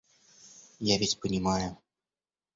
Я 0.79 0.97
ведь 0.97 1.19
понимаю. 1.19 1.77